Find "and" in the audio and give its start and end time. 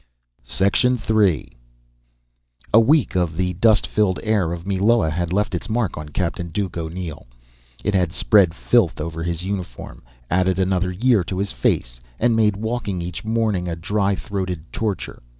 12.17-12.35